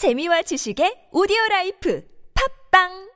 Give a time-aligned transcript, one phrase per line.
[0.00, 2.02] 재미와 지식의 오디오 라이프
[2.72, 3.10] 팟빵!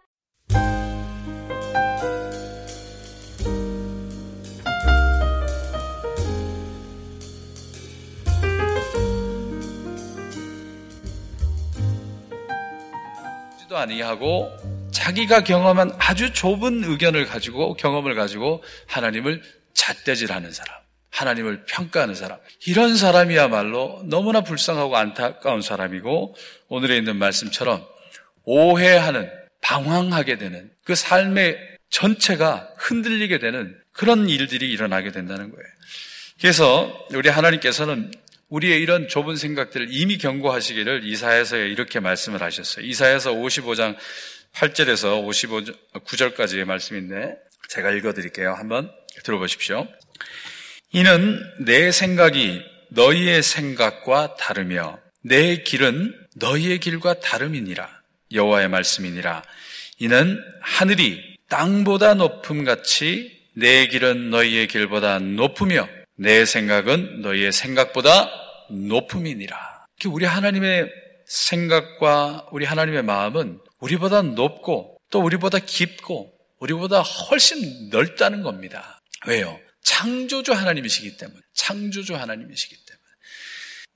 [13.66, 14.50] 도 아니하고
[14.90, 19.42] 자기가 경험한 아주 좁은 의견을 가지고 경험을 가지고 하나님을
[19.72, 20.83] 잣대질하는 사람,
[21.14, 26.34] 하나님을 평가하는 사람, 이런 사람이야말로 너무나 불쌍하고 안타까운 사람이고
[26.68, 27.86] 오늘에 있는 말씀처럼
[28.42, 31.56] 오해하는, 방황하게 되는 그 삶의
[31.88, 35.66] 전체가 흔들리게 되는 그런 일들이 일어나게 된다는 거예요.
[36.40, 38.10] 그래서 우리 하나님께서는
[38.48, 42.84] 우리의 이런 좁은 생각들을 이미 경고하시기를 이사야서 이렇게 말씀을 하셨어요.
[42.84, 43.96] 이사야서 55장
[44.54, 45.24] 8절에서
[45.94, 47.36] 59절까지의 말씀인데
[47.68, 48.52] 제가 읽어드릴게요.
[48.52, 48.90] 한번
[49.22, 49.86] 들어보십시오.
[50.94, 57.90] 이는 내 생각이 너희의 생각과 다르며 내 길은 너희의 길과 다름이니라.
[58.32, 59.42] 여호와의 말씀이니라.
[59.98, 68.30] 이는 하늘이 땅보다 높음 같이 내 길은 너희의 길보다 높으며 내 생각은 너희의 생각보다
[68.70, 69.86] 높음이니라.
[70.06, 70.88] 우리 하나님의
[71.26, 79.00] 생각과 우리 하나님의 마음은 우리보다 높고 또 우리보다 깊고 우리보다 훨씬 넓다는 겁니다.
[79.26, 79.58] 왜요?
[79.84, 81.40] 창조주 하나님이시기 때문에.
[81.54, 83.04] 창조주 하나님이시기 때문에.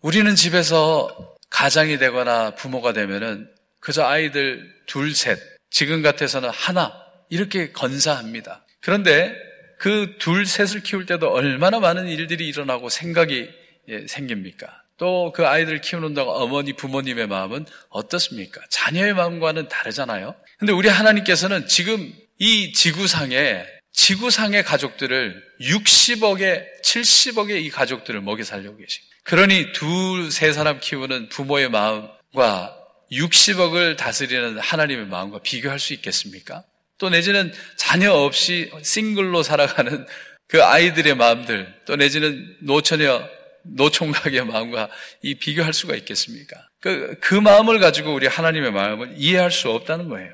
[0.00, 3.48] 우리는 집에서 가장이 되거나 부모가 되면은
[3.80, 5.38] 그저 아이들 둘, 셋,
[5.70, 6.92] 지금 같아서는 하나,
[7.30, 8.64] 이렇게 건사합니다.
[8.80, 9.34] 그런데
[9.78, 13.48] 그 둘, 셋을 키울 때도 얼마나 많은 일들이 일어나고 생각이
[13.88, 14.82] 예, 생깁니까?
[14.98, 18.60] 또 그 아이들 키우는다고 어머니, 부모님의 마음은 어떻습니까?
[18.68, 20.34] 자녀의 마음과는 다르잖아요?
[20.58, 23.64] 근데 우리 하나님께서는 지금 이 지구상에,
[23.98, 29.16] 지구상의 가족들을 60억에, 70억의 이 가족들을 먹여 살려고 계십니다.
[29.24, 32.76] 그러니 두, 세 사람 키우는 부모의 마음과
[33.10, 36.64] 60억을 다스리는 하나님의 마음과 비교할 수 있겠습니까?
[36.98, 40.06] 또 내지는 자녀 없이 싱글로 살아가는
[40.46, 43.28] 그 아이들의 마음들, 또 내지는 노처녀,
[43.64, 44.90] 노총각의 마음과
[45.22, 46.56] 이 비교할 수가 있겠습니까?
[46.80, 50.32] 그, 그 마음을 가지고 우리 하나님의 마음을 이해할 수 없다는 거예요.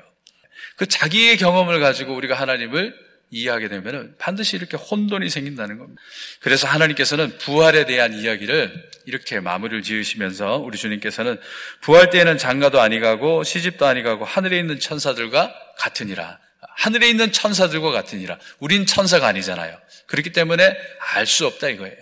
[0.75, 3.04] 그 자기의 경험을 가지고 우리가 하나님을
[3.35, 6.01] 이해하게 되면 반드시 이렇게 혼돈이 생긴다는 겁니다.
[6.39, 11.37] 그래서 하나님께서는 부활에 대한 이야기를 이렇게 마무리를 지으시면서 우리 주님께서는
[11.81, 16.39] 부활 때에는 장가도 아니가고 시집도 아니가고 하늘에 있는 천사들과 같으니라.
[16.77, 18.39] 하늘에 있는 천사들과 같으니라.
[18.59, 19.77] 우린 천사가 아니잖아요.
[20.07, 20.75] 그렇기 때문에
[21.13, 21.95] 알 수 없다 이거예요.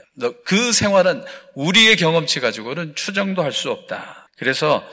[0.45, 1.23] 그 생활은
[1.55, 4.29] 우리의 경험치 가지고는 추정도 할 수 없다.
[4.37, 4.87] 그래서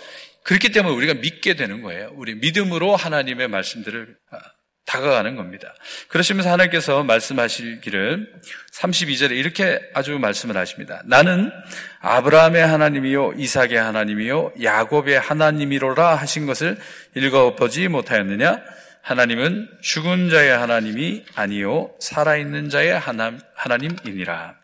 [0.44, 2.12] 그렇기 때문에 우리가 믿게 되는 거예요.
[2.14, 4.16] 우리 믿음으로 하나님의 말씀들을
[4.90, 5.72] 다가가는 겁니다.
[6.08, 8.32] 그러시면서 하나님께서 말씀하시기를
[8.72, 11.00] 32절에 이렇게 아주 말씀을 하십니다.
[11.04, 11.52] 나는
[12.00, 16.76] 아브라함의 하나님이요 이삭의 하나님이요 야곱의 하나님이로라 하신 것을
[17.14, 18.60] 읽어보지 못하였느냐?
[19.02, 23.00] 하나님은 죽은 자의 하나님이 아니요 살아있는 자의
[23.54, 24.56] 하나님이니라.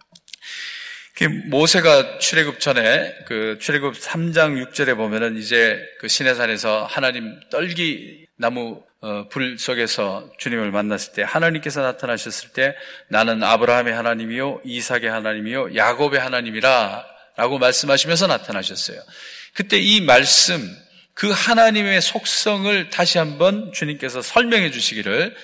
[1.46, 9.28] 모세가 출애굽 전에 그 출애굽 3장 6절에 보면은 이제 그 시내산에서 하나님 떨기 나무 어,
[9.28, 12.74] 불 속에서 주님을 만났을 때 하나님께서 나타나셨을 때
[13.08, 17.04] 나는 아브라함의 하나님이요 이삭의 하나님이요 야곱의 하나님이라
[17.36, 19.00] 라고 말씀하시면서 나타나셨어요.
[19.54, 20.68] 그때 이 말씀
[21.14, 25.34] 그 하나님의 속성을 다시 한번 주님께서 설명해 주시기를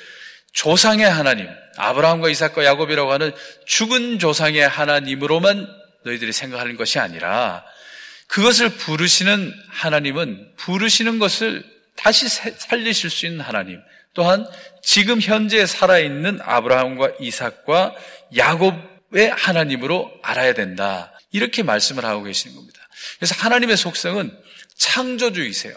[0.52, 3.32] 조상의 하나님 아브라함과 이삭과 야곱이라고 하는
[3.66, 5.66] 죽은 조상의 하나님으로만
[6.04, 7.64] 너희들이 생각하는 것이 아니라
[8.26, 13.80] 그것을 부르시는 하나님은 부르시는 것을 다시 살리실 수 있는 하나님,
[14.14, 14.46] 또한
[14.82, 17.94] 지금 현재 살아있는 아브라함과 이삭과
[18.36, 21.12] 야곱의 하나님으로 알아야 된다.
[21.30, 22.78] 이렇게 말씀을 하고 계시는 겁니다.
[23.18, 24.36] 그래서 하나님의 속성은
[24.76, 25.74] 창조주이세요.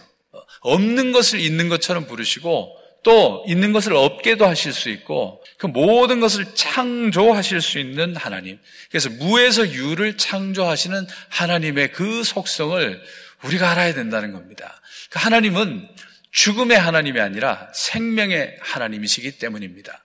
[0.62, 6.56] 없는 것을 있는 것처럼 부르시고 또 있는 것을 없게도 하실 수 있고 그 모든 것을
[6.56, 8.60] 창조하실 수 있는 하나님.
[8.90, 13.02] 그래서 무에서 유를 창조하시는 하나님의 그 속성을
[13.44, 14.82] 우리가 알아야 된다는 겁니다.
[15.12, 15.88] 그 하나님은
[16.36, 20.04] 죽음의 하나님이 아니라 생명의 하나님이시기 때문입니다.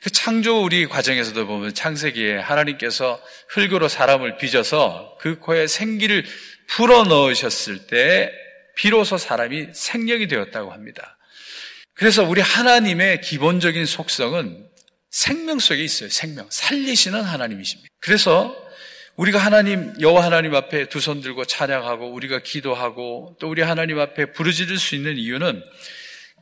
[0.00, 6.24] 그 창조 우리 과정에서도 보면 창세기에 하나님께서 흙으로 사람을 빚어서 그 코에 생기를
[6.68, 8.30] 불어 넣으셨을 때
[8.76, 11.18] 비로소 사람이 생명이 되었다고 합니다.
[11.94, 14.68] 그래서 우리 하나님의 기본적인 속성은
[15.10, 16.10] 생명 속에 있어요.
[16.10, 16.46] 생명.
[16.48, 17.88] 살리시는 하나님이십니다.
[17.98, 18.54] 그래서
[19.16, 24.32] 우리가 하나님, 여호와 하나님 앞에 두 손 들고 찬양하고 우리가 기도하고 또 우리 하나님 앞에
[24.32, 25.62] 부르짖을 수 있는 이유는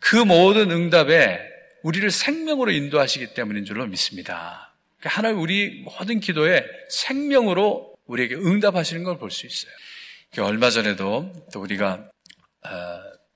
[0.00, 1.40] 그 모든 응답에
[1.82, 4.74] 우리를 생명으로 인도하시기 때문인 줄로 믿습니다.
[4.98, 9.72] 그러니까 하나님 우리 모든 기도에 생명으로 우리에게 응답하시는 걸 볼 수 있어요.
[10.38, 12.08] 얼마 전에도 또 우리가
[12.66, 12.70] 어,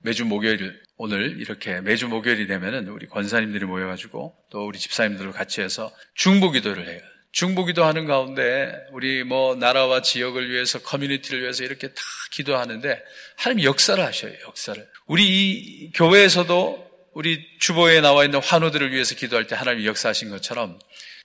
[0.01, 5.91] 매주 목요일 오늘 이렇게 매주 목요일이 되면은 우리 권사님들이 모여가지고 또 우리 집사님들을 같이 해서
[6.15, 6.99] 중보기도를 해요.
[7.31, 13.01] 중보기도 하는 가운데 우리 뭐 나라와 지역을 위해서 커뮤니티를 위해서 이렇게 다 기도하는데
[13.37, 14.33] 하나님 역사를 하셔요.
[14.47, 14.87] 역사를.
[15.05, 20.79] 우리 이 교회에서도 우리 주보에 나와 있는 환우들을 위해서 기도할 때 하나님이 역사하신 것처럼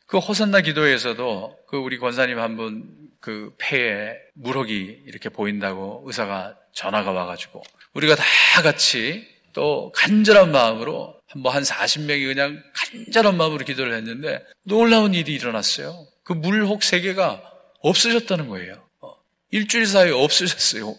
[0.06, 7.10] 그 호산나 기도에서도 그 우리 권사님 한 분 그 폐에 물혹이 이렇게 보인다고 의사가 전화가
[7.10, 7.62] 와가지고
[7.94, 8.22] 우리가 다
[8.62, 16.06] 같이 또 간절한 마음으로 뭐한 40명이 그냥 간절한 마음으로 기도를 했는데 놀라운 일이 일어났어요.
[16.22, 17.42] 그 물혹 세 개가
[17.80, 18.82] 없어졌다는 거예요.
[19.00, 19.14] 어,
[19.50, 20.94] 일주일 사이에 없어졌어요.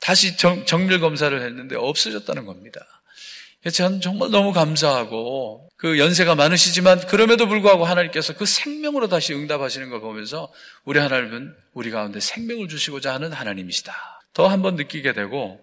[0.00, 2.80] 다시 정, 정밀 검사를 했는데 없어졌다는 겁니다.
[3.70, 10.00] 저는 정말 너무 감사하고 그 연세가 많으시지만 그럼에도 불구하고 하나님께서 그 생명으로 다시 응답하시는 걸
[10.00, 10.50] 보면서
[10.84, 13.94] 우리 하나님은 우리 가운데 생명을 주시고자 하는 하나님이시다.
[14.32, 15.62] 더 한 번 느끼게 되고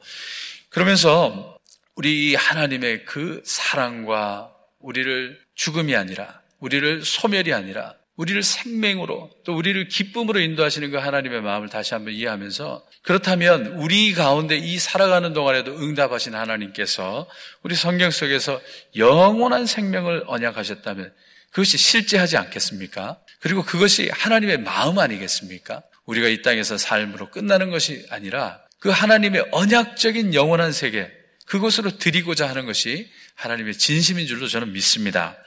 [0.70, 1.57] 그러면서
[1.98, 10.40] 우리 하나님의 그 사랑과 우리를 죽음이 아니라 우리를 소멸이 아니라 우리를 생명으로 또 우리를 기쁨으로
[10.40, 17.28] 인도하시는 그 하나님의 마음을 다시 한번 이해하면서 그렇다면 우리 가운데 이 살아가는 동안에도 응답하신 하나님께서
[17.64, 18.62] 우리 성경 속에서
[18.96, 21.12] 영원한 생명을 언약하셨다면
[21.50, 23.20] 그것이 실제하지 않겠습니까?
[23.40, 25.82] 그리고 그것이 하나님의 마음 아니겠습니까?
[26.06, 31.17] 우리가 이 땅에서 삶으로 끝나는 것이 아니라 그 하나님의 언약적인 영원한 세계
[31.48, 35.38] 그곳으로 드리고자 하는 것이 하나님의 진심인 줄로 저는 믿습니다.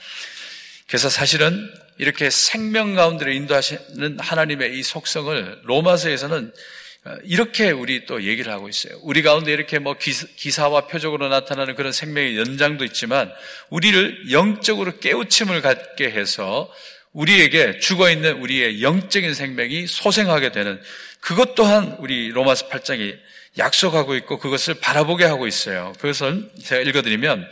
[0.87, 6.53] 그래서 사실은 이렇게 생명 가운데로 인도하시는 하나님의 이 속성을 로마서에서는
[7.05, 8.99] 어, 이렇게 우리 또 얘기를 하고 있어요.
[9.03, 13.33] 우리 가운데 이렇게 뭐 기사와 표적으로 나타나는 그런 생명의 연장도 있지만
[13.71, 16.71] 우리를 영적으로 깨우침을 갖게 해서
[17.13, 20.81] 우리에게 죽어 있는 우리의 영적인 생명이 소생하게 되는
[21.21, 23.19] 그것 또한 우리 로마서 8장이
[23.59, 25.93] 약속하고 있고 그것을 바라보게 하고 있어요.
[25.99, 27.51] 그것은 제가 읽어드리면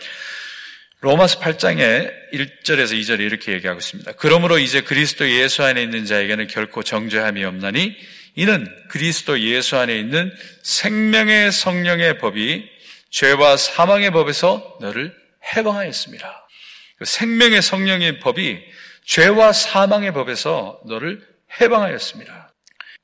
[1.00, 4.12] 로마서 8장의 1절에서 2절에 이렇게 얘기하고 있습니다.
[4.12, 7.96] 그러므로 이제 그리스도 예수 안에 있는 자에게는 결코 정죄함이 없나니
[8.34, 10.32] 이는 그리스도 예수 안에 있는
[10.62, 12.68] 생명의 성령의 법이
[13.10, 15.14] 죄와 사망의 법에서 너를
[15.56, 16.48] 해방하였습니다.
[16.98, 18.60] 그 생명의 성령의 법이
[19.08, 21.26] 죄와 사망의 법에서 너를
[21.60, 22.52] 해방하였습니다.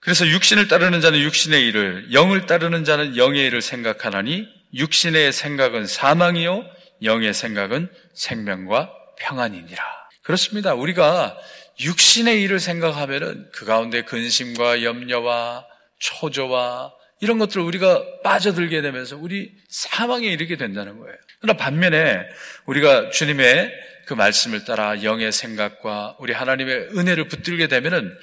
[0.01, 6.67] 그래서 육신을 따르는 자는 육신의 일을, 영을 따르는 자는 영의 일을 생각하나니 육신의 생각은 사망이요
[7.05, 9.83] 영의 생각은 생명과 평안이니라.
[10.23, 10.75] 그렇습니다.
[10.75, 11.39] 우리가
[11.81, 15.65] 육신의 일을 생각하면은 그 가운데 근심과 염려와
[16.01, 21.17] 초조와 이런 것들을 우리가 빠져들게 되면서 우리 사망에 이르게 된다는 거예요.
[21.41, 22.27] 그러나 반면에
[22.67, 23.73] 우리가 주님의
[24.06, 28.17] 그 말씀을 따라 영의 생각과 우리 하나님의 은혜를 붙들게 되면은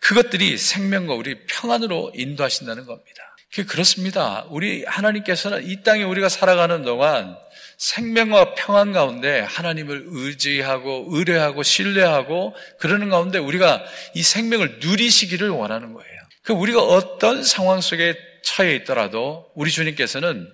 [0.00, 3.22] 그것들이 생명과 우리 평안으로 인도하신다는 겁니다.
[3.66, 4.44] 그렇습니다.
[4.50, 7.36] 우리 하나님께서는 이 땅에 우리가 살아가는 동안
[7.78, 13.82] 생명과 평안 가운데 하나님을 의지하고 의뢰하고 신뢰하고 그러는 가운데 우리가
[14.14, 16.18] 이 생명을 누리시기를 원하는 거예요.
[16.42, 20.48] 그 우리가 어떤 상황 속에 처해 있더라도 우리 주님께서는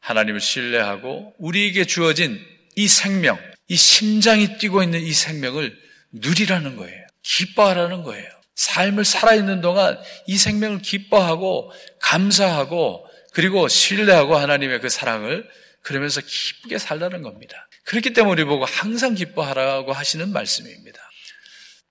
[0.00, 2.40] 하나님을 신뢰하고 우리에게 주어진
[2.74, 3.38] 이 생명,
[3.68, 5.76] 이 심장이 뛰고 있는 이 생명을
[6.12, 7.06] 누리라는 거예요.
[7.22, 8.28] 기뻐하라는 거예요.
[8.54, 15.48] 삶을 살아있는 동안 이 생명을 기뻐하고 감사하고 그리고 신뢰하고 하나님의 그 사랑을
[15.82, 17.68] 그러면서 기쁘게 살라는 겁니다.
[17.84, 21.00] 그렇기 때문에 우리 보고 항상 기뻐하라고 하시는 말씀입니다.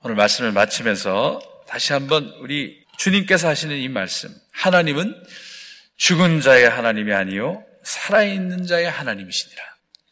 [0.04, 4.34] 오늘 말씀을 마치면서 다시 한번 우리 주님께서 하시는 이 말씀.
[4.52, 5.16] 하나님은
[5.98, 9.71] 죽은 자의 하나님이 아니요 살아있는 자의 하나님이시니라.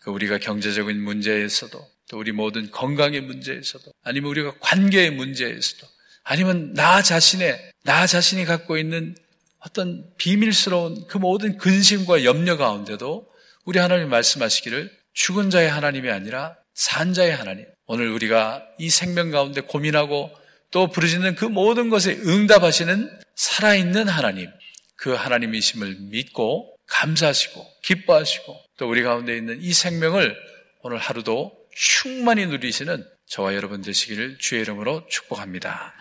[0.10, 5.88] 그 우리가 경제적인 문제에서도 또 우리 모든 건강의 문제에서도 아니면 우리가 관계의 문제에서도
[6.24, 9.16] 아니면 나 자신의 나 자신이 갖고 있는
[9.60, 13.28] 어떤 비밀스러운 그 모든 근심과 염려 가운데도
[13.66, 17.66] 우리 하나님 말씀하시기를 죽은 자의 하나님이 아니라 산 자의 하나님.
[17.86, 20.32] 오늘 우리가 이 생명 가운데 고민하고
[20.72, 24.50] 또 부르짖는 그 모든 것에 응답하시는 살아있는 하나님.
[24.96, 30.36] 그 하나님이심을 믿고 감사하시고 기뻐하시고 또 우리 가운데 있는 이 생명을
[30.82, 35.94] 오늘 하루도 충만히 누리시는 저와 여러분 되시기를 주의 이름으로 축복합니다.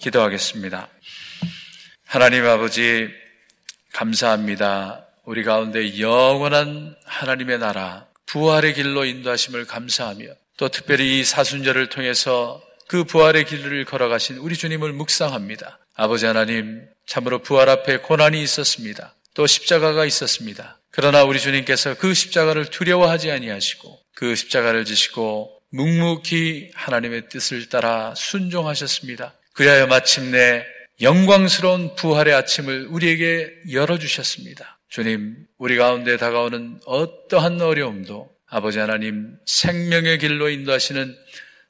[0.00, 0.88] 기도하겠습니다.
[2.06, 3.08] 하나님 아버지
[3.92, 5.06] 감사합니다.
[5.24, 13.04] 우리 가운데 영원한 하나님의 나라, 부활의 길로 인도하심을 감사하며 또 특별히 이 사순절을 통해서 그
[13.04, 15.78] 부활의 길을 걸어가신 우리 주님을 묵상합니다.
[15.94, 19.14] 아버지 하나님, 참으로 부활 앞에 고난이 있었습니다.
[19.34, 20.77] 또 십자가가 있었습니다.
[21.00, 29.32] 그러나 우리 주님께서 그 십자가를 두려워하지 아니하시고 그 십자가를 지시고 묵묵히 하나님의 뜻을 따라 순종하셨습니다.
[29.52, 30.64] 그리하여 마침내
[31.00, 34.80] 영광스러운 부활의 아침을 우리에게 열어주셨습니다.
[34.88, 41.16] 주님, 우리 가운데 다가오는 어떠한 어려움도 아버지 하나님 생명의 길로 인도하시는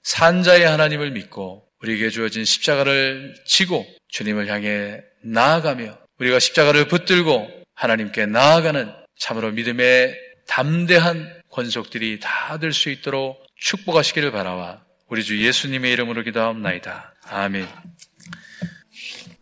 [0.04, 8.97] 산자의 하나님을 믿고 우리에게 주어진 십자가를 지고 주님을 향해 나아가며 우리가 십자가를 붙들고 하나님께 나아가는
[9.18, 17.14] 참으로 믿음의 담대한 권속들이 다 될 수 있도록 축복하시기를 바라와 우리 주 예수님의 이름으로 기도하옵나이다.
[17.24, 17.66] 아멘.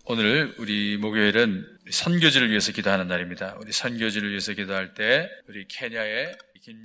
[0.05, 3.57] 오늘 우리 목요일은 선교지를 위해서 기도하는 날입니다.
[3.61, 6.37] 우리 선교지를 위해서 기도할 때 우리 케냐의